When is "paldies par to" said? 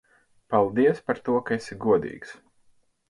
0.53-1.35